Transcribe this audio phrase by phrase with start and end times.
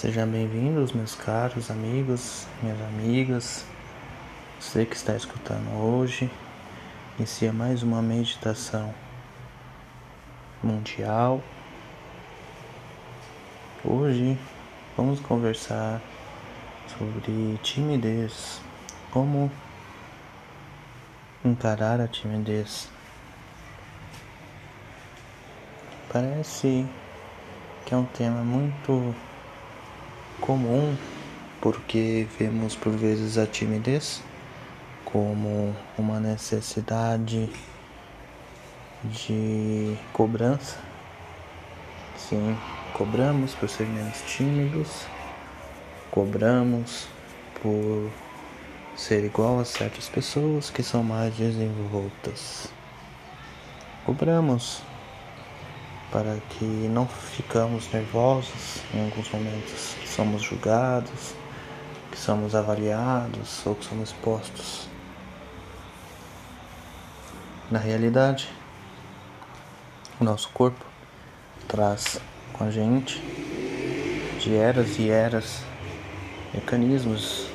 [0.00, 3.66] Sejam bem-vindos, meus caros amigos, minhas amigas,
[4.60, 6.30] você que está escutando hoje.
[7.18, 8.94] Inicia mais uma meditação
[10.62, 11.42] mundial.
[13.84, 14.38] Hoje
[14.96, 16.00] vamos conversar
[16.96, 18.60] sobre timidez,
[19.10, 19.50] como
[21.44, 22.88] encarar a timidez.
[26.12, 26.86] Parece
[27.84, 29.12] que é um tema muito
[30.40, 30.96] comum
[31.60, 34.22] porque vemos por vezes a timidez
[35.04, 37.48] como uma necessidade
[39.04, 40.78] de cobrança.
[42.16, 42.56] Sim,
[42.92, 45.06] cobramos por ser menos tímidos,
[46.10, 47.08] cobramos
[47.62, 48.10] por
[48.96, 52.68] ser igual a certas pessoas que são mais desenvoltas.
[54.04, 54.82] Cobramos
[56.10, 61.34] para que não ficamos nervosos em alguns momentos, que somos julgados,
[62.10, 64.88] que somos avaliados ou que somos expostos.
[67.70, 68.48] Na realidade,
[70.18, 70.84] o nosso corpo
[71.66, 72.18] traz
[72.54, 73.20] com a gente
[74.40, 75.62] de eras e eras
[76.54, 77.46] mecanismos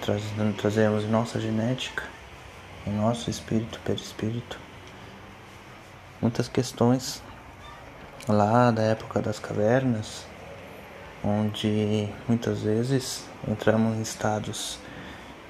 [0.00, 2.02] que trazemos em nossa genética,
[2.84, 4.58] em nosso espírito, perispírito,
[6.20, 7.22] muitas questões
[8.28, 10.26] lá da época das cavernas,
[11.24, 14.78] onde muitas vezes entramos em estados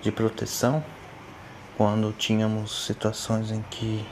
[0.01, 0.83] de proteção
[1.77, 4.05] quando tínhamos situações em que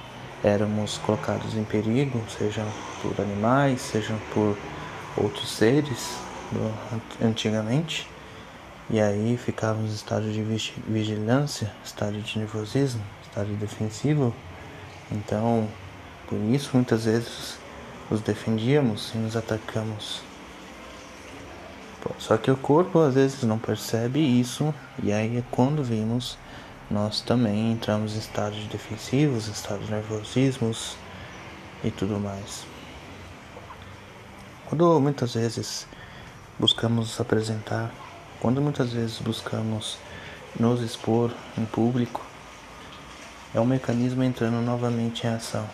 [0.44, 2.64] éramos colocados em perigo, seja
[3.02, 4.56] por animais, seja por
[5.16, 6.16] outros seres
[7.20, 8.08] antigamente.
[8.88, 10.42] E aí ficávamos em estado de
[10.86, 14.32] vigilância, estado de nervosismo, estado defensivo.
[15.10, 15.68] Então,
[16.28, 17.58] por isso muitas vezes
[18.10, 20.22] nos defendíamos e nos atacamos.
[22.18, 26.38] Só que o corpo às vezes não percebe isso, e aí é quando vimos,
[26.88, 30.96] nós também entramos em estados defensivos, estados de nervosismos
[31.82, 32.64] e tudo mais.
[34.66, 35.86] Quando muitas vezes
[36.58, 37.90] buscamos nos apresentar,
[38.40, 39.98] quando muitas vezes buscamos
[40.58, 42.24] nos expor em público,
[43.52, 45.68] é um mecanismo entrando novamente em ação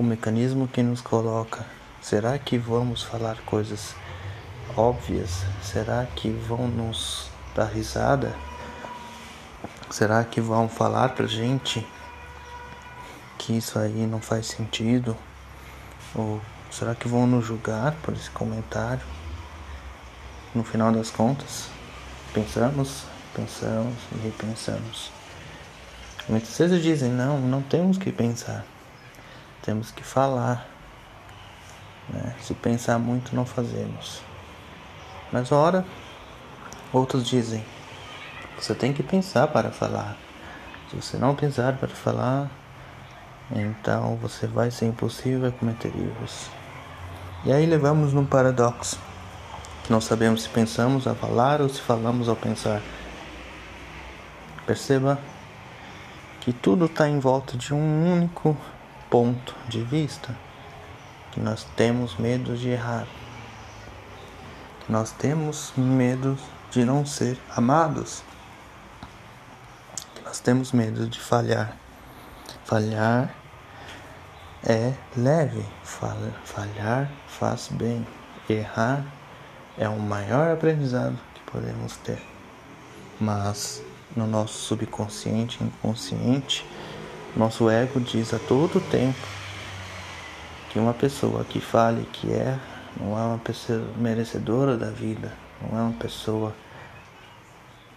[0.00, 1.62] o mecanismo que nos coloca.
[2.00, 3.94] Será que vamos falar coisas
[4.74, 5.42] óbvias?
[5.62, 8.34] Será que vão nos dar risada?
[9.90, 11.86] Será que vão falar pra gente
[13.36, 15.14] que isso aí não faz sentido?
[16.14, 16.40] Ou
[16.70, 19.04] será que vão nos julgar por esse comentário?
[20.54, 21.68] No final das contas,
[22.32, 25.12] pensamos, pensamos e repensamos.
[26.26, 28.64] Muitas vezes dizem: não, não temos que pensar.
[29.62, 30.66] Temos que falar.
[32.08, 32.34] Né?
[32.40, 34.22] Se pensar muito, não fazemos.
[35.32, 35.84] Mas ora,
[36.92, 37.64] outros dizem:
[38.58, 40.16] você tem que pensar para falar.
[40.90, 42.50] Se você não pensar para falar,
[43.50, 46.50] então você vai ser impossível a cometer erros.
[47.44, 48.98] E aí levamos num paradoxo.
[49.88, 52.82] Não sabemos se pensamos a falar ou se falamos ao pensar.
[54.66, 55.18] Perceba
[56.40, 58.56] que tudo está em volta de um único
[59.10, 60.34] ponto de vista
[61.32, 63.06] que nós temos medo de errar,
[64.84, 66.38] que nós temos medo
[66.70, 68.22] de não ser amados,
[70.14, 71.76] que nós temos medo de falhar.
[72.64, 73.34] Falhar
[74.64, 75.64] é leve,
[76.44, 78.06] falhar faz bem,
[78.48, 79.04] errar
[79.76, 82.22] é o maior aprendizado que podemos ter.
[83.20, 83.82] Mas
[84.14, 86.66] no nosso subconsciente, inconsciente,
[87.36, 89.18] nosso ego diz a todo tempo
[90.70, 92.58] que uma pessoa que fale que é
[92.98, 95.32] não é uma pessoa merecedora da vida,
[95.62, 96.54] não é uma pessoa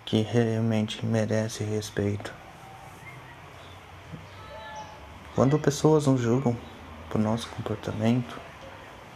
[0.05, 2.33] que realmente merece respeito.
[5.35, 6.55] Quando pessoas nos julgam
[7.09, 8.39] por nosso comportamento,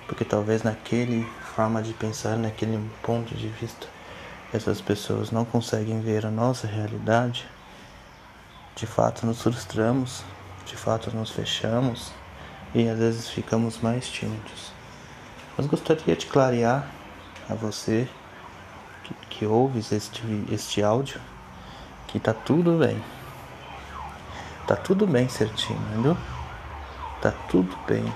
[0.07, 3.87] porque talvez naquele forma de pensar, naquele ponto de vista,
[4.53, 7.46] essas pessoas não conseguem ver a nossa realidade,
[8.78, 10.24] de fato nos frustramos,
[10.64, 12.12] de fato nos fechamos
[12.76, 14.72] e às vezes ficamos mais tímidos.
[15.58, 16.88] Mas gostaria de clarear
[17.50, 18.08] a você
[19.03, 20.22] que, que ouves este,
[20.52, 21.20] este áudio
[22.06, 23.03] que tá tudo bem.
[24.68, 26.16] Tá tudo bem ser tímido.
[27.20, 28.14] Tá tudo bem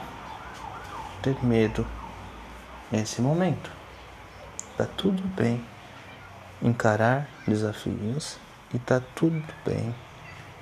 [1.24, 1.88] ter medo
[2.92, 3.72] nesse momento.
[4.78, 5.66] Tá tudo bem
[6.62, 8.38] encarar desafios
[8.72, 9.92] e tá tudo bem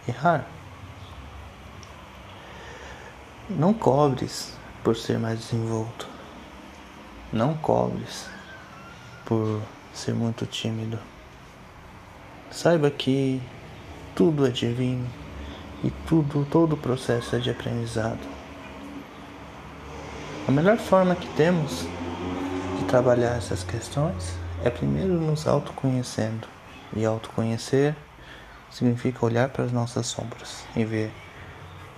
[0.10, 0.46] errar.
[3.50, 4.54] Não cobres
[4.84, 6.08] por ser mais desenvolto.
[7.32, 8.28] Não cobres
[9.26, 9.62] por
[9.94, 11.00] ser muito tímido.
[12.52, 13.42] Saiba que
[14.16, 15.08] tudo é divino
[15.84, 18.20] e tudo, todo o processo é de aprendizado.
[20.48, 21.86] A melhor forma que temos
[22.80, 26.48] de trabalhar essas questões é primeiro nos autoconhecendo.
[26.96, 27.96] E autoconhecer
[28.72, 31.12] significa olhar para as nossas sombras e ver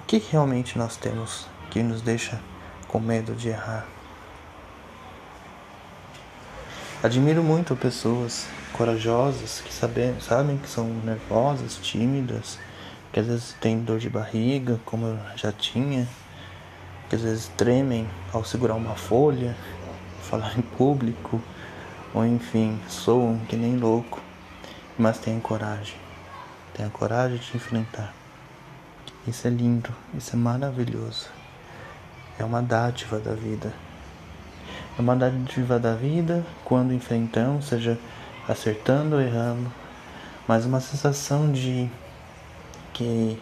[0.01, 2.39] o que realmente nós temos que nos deixa
[2.87, 3.85] com medo de errar.
[7.03, 12.59] Admiro muito pessoas corajosas que sabem, sabem que são nervosas, tímidas,
[13.11, 16.07] que às vezes têm dor de barriga, como eu já tinha,
[17.09, 19.55] que às vezes tremem ao segurar uma folha,
[20.29, 21.41] falar em público,
[22.13, 24.19] ou enfim, soam que nem louco,
[24.97, 25.95] mas têm coragem,
[26.83, 28.13] a coragem de enfrentar.
[29.27, 31.29] Isso é lindo, isso é maravilhoso,
[32.39, 33.71] é uma dádiva da vida.
[34.97, 37.97] É uma dádiva da vida quando enfrentamos, seja
[38.47, 39.71] acertando ou errando,
[40.47, 41.89] mas uma sensação de
[42.93, 43.41] que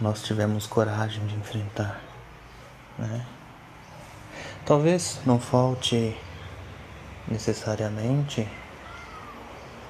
[0.00, 2.00] nós tivemos coragem de enfrentar.
[2.96, 3.26] Né?
[4.64, 6.16] Talvez não falte
[7.26, 8.46] necessariamente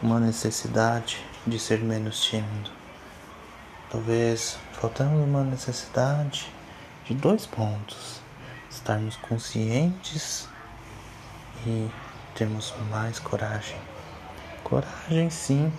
[0.02, 2.70] uma necessidade de ser menos tímido.
[3.90, 6.52] Talvez faltando uma necessidade
[7.04, 8.20] de dois pontos:
[8.70, 10.48] estarmos conscientes
[11.66, 11.88] e
[12.34, 13.78] termos mais coragem.
[14.62, 15.72] Coragem, sim.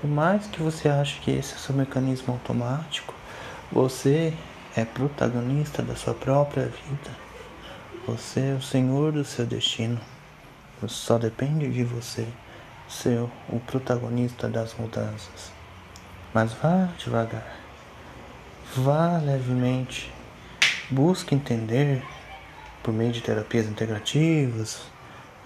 [0.00, 3.14] Por mais que você ache que esse é seu mecanismo automático,
[3.70, 4.34] você
[4.74, 7.10] é protagonista da sua própria vida.
[8.06, 10.00] Você é o senhor do seu destino.
[10.88, 12.26] Só depende de você
[12.90, 15.52] ser o protagonista das mudanças.
[16.34, 17.56] Mas vá devagar.
[18.76, 20.12] Vá levemente.
[20.90, 22.02] Busque entender
[22.82, 24.82] por meio de terapias integrativas,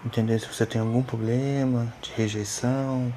[0.05, 3.13] entender se você tem algum problema de rejeição,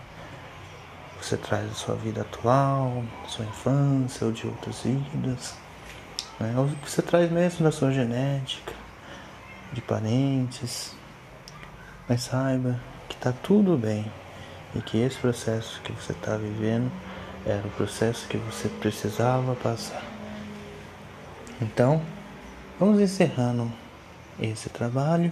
[1.22, 5.56] você traz da sua vida atual, sua infância ou de outras vidas,
[6.40, 6.54] né?
[6.58, 8.74] ou que você traz mesmo da sua genética,
[9.72, 10.96] de parentes,
[12.08, 14.12] mas saiba que está tudo bem
[14.76, 16.92] e que esse processo que você está vivendo
[17.46, 20.04] era o processo que você precisava passar.
[21.62, 22.02] Então,
[22.80, 23.72] vamos encerrando
[24.40, 25.32] esse trabalho,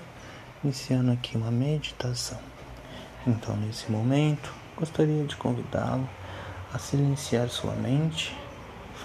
[0.63, 2.39] iniciando aqui uma meditação.
[3.27, 6.07] Então, nesse momento, gostaria de convidá-lo
[6.73, 8.35] a silenciar sua mente,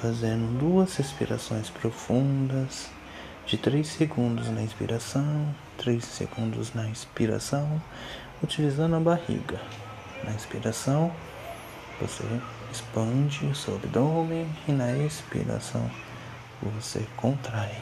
[0.00, 2.88] fazendo duas respirações profundas
[3.46, 7.80] de 3 segundos na inspiração, 3 segundos na expiração,
[8.42, 9.60] utilizando a barriga.
[10.24, 11.12] Na inspiração,
[12.00, 12.24] você
[12.70, 15.90] expande o seu abdômen e na expiração
[16.62, 17.76] você contrai.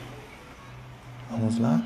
[1.30, 1.80] Vamos lá?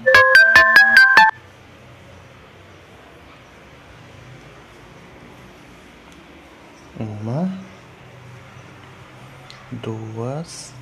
[6.98, 7.48] Uma,
[9.72, 10.72] duas,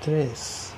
[0.00, 0.74] três.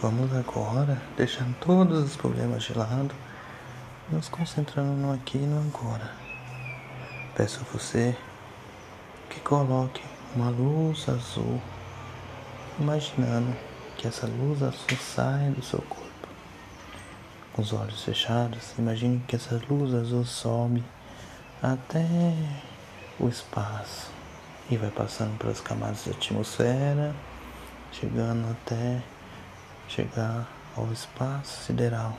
[0.00, 3.12] Vamos agora, deixando todos os problemas de lado,
[4.08, 6.12] nos concentrando no aqui e no agora.
[7.34, 8.16] Peço a você
[9.28, 10.00] que coloque
[10.36, 11.60] uma luz azul,
[12.78, 13.56] imaginando
[13.96, 16.28] que essa luz azul sai do seu corpo.
[17.52, 20.84] Com os olhos fechados, imagine que essa luz azul sobe
[21.60, 22.06] até
[23.18, 24.12] o espaço
[24.70, 27.12] e vai passando pelas camadas da atmosfera,
[27.90, 29.02] chegando até
[29.88, 32.16] chegar ao espaço sideral.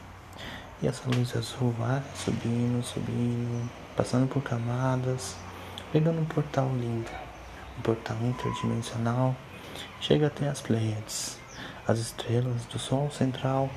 [0.82, 5.36] E essa luz azul vai subindo, subindo, passando por camadas,
[5.92, 7.10] pegando um portal lindo,
[7.78, 9.36] um portal interdimensional,
[10.00, 11.38] chega até as Pleiades,
[11.88, 13.70] as estrelas do Sol central.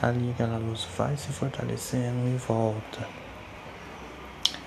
[0.00, 3.06] Ali aquela luz vai se fortalecendo e volta.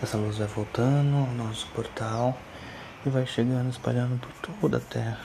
[0.02, 2.38] Essa luz vai voltando ao nosso portal
[3.06, 5.20] e vai chegando, espalhando por toda a Terra.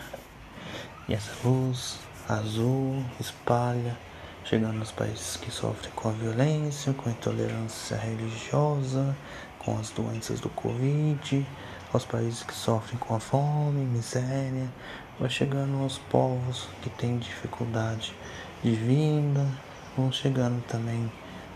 [1.09, 1.99] E essa luz
[2.39, 3.97] azul espalha,
[4.45, 9.17] chegando nos países que sofrem com a violência, com a intolerância religiosa,
[9.59, 11.47] com as doenças do Covid,
[11.93, 14.69] aos países que sofrem com a fome, miséria,
[15.19, 18.15] vai chegando aos povos que têm dificuldade
[18.63, 19.47] de vinda,
[19.97, 21.11] vão chegando também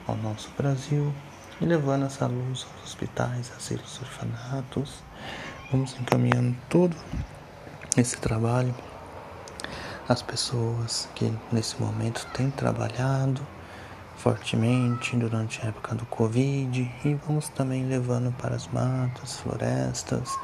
[0.07, 1.12] ao nosso Brasil
[1.61, 5.02] e levando essa luz aos hospitais, asilos, orfanatos,
[5.71, 6.95] Vamos encaminhando todo
[7.97, 8.75] esse trabalho
[10.08, 13.40] às pessoas que nesse momento têm trabalhado
[14.16, 20.38] fortemente durante a época do Covid e vamos também levando para as matas, florestas,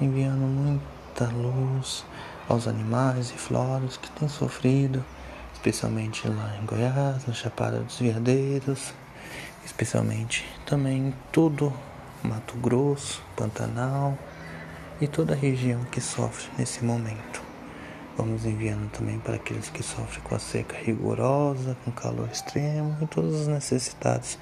[0.00, 2.04] enviando muita luz
[2.48, 5.04] aos animais e floras que têm sofrido
[5.62, 8.92] especialmente lá em Goiás, na Chapada dos Veadeiros,
[9.64, 11.72] especialmente também em todo
[12.20, 14.18] Mato Grosso, Pantanal
[15.00, 17.51] e toda a região que sofre nesse momento.
[18.14, 23.06] Vamos enviando também para aqueles que sofrem com a seca rigorosa, com calor extremo e
[23.06, 24.38] todas as necessidades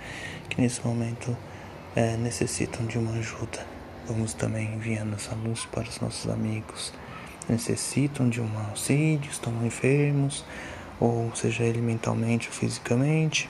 [0.48, 1.36] que nesse momento
[1.94, 3.64] é, necessitam de uma ajuda.
[4.08, 6.92] Vamos também enviando essa luz para os nossos amigos
[7.46, 10.44] que necessitam de um auxílio, estão enfermos,
[10.98, 13.48] ou seja ele mentalmente ou fisicamente.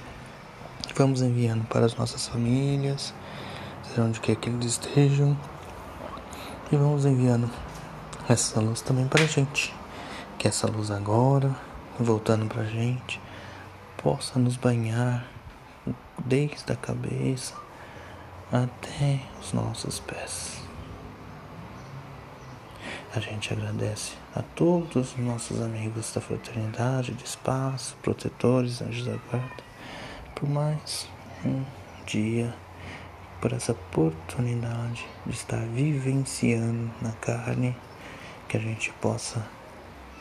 [0.97, 3.15] Vamos enviando para as nossas famílias,
[3.89, 5.35] seja onde quer que eles estejam,
[6.71, 7.51] e vamos enviando
[8.29, 9.80] essa luz também para a gente
[10.41, 11.55] que essa luz agora,
[11.99, 13.21] voltando para a gente,
[14.03, 15.27] possa nos banhar
[16.25, 17.53] desde a cabeça
[18.51, 20.63] até os nossos pés.
[23.15, 29.19] A gente agradece a todos os nossos amigos da fraternidade, de espaço, protetores, anjos da
[29.31, 29.63] guarda,
[30.35, 31.07] por mais
[31.45, 31.63] um
[32.07, 32.55] dia,
[33.43, 37.77] por essa oportunidade de estar vivenciando na carne,
[38.49, 39.47] que a gente possa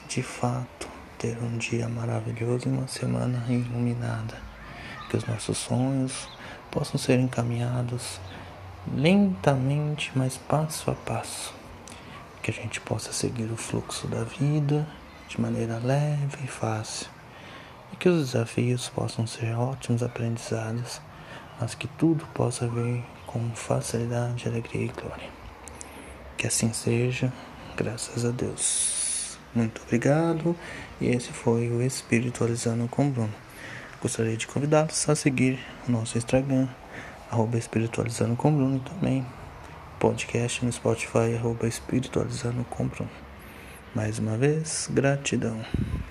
[0.09, 0.89] de fato
[1.19, 4.41] ter um dia maravilhoso e uma semana iluminada.
[5.07, 6.27] Que os nossos sonhos
[6.71, 8.19] possam ser encaminhados
[8.91, 11.53] lentamente, mas passo a passo.
[12.41, 14.87] Que a gente possa seguir o fluxo da vida
[15.27, 17.07] de maneira leve e fácil.
[17.93, 20.99] E que os desafios possam ser ótimos aprendizados,
[21.61, 25.29] mas que tudo possa vir com facilidade, alegria e glória.
[26.35, 27.31] Que assim seja,
[27.75, 28.98] graças a Deus.
[29.53, 30.55] Muito obrigado.
[31.01, 33.33] E esse foi o Espiritualizando com Bruno.
[34.01, 36.67] Gostaria de convidá-los a seguir o nosso Instagram,
[37.29, 39.25] arroba Espiritualizando com Bruno também
[39.99, 43.11] podcast no Spotify, arroba Espiritualizando com Bruno.
[43.93, 45.59] Mais uma vez, gratidão.